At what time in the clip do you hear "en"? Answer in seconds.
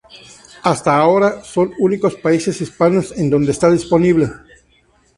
3.15-3.29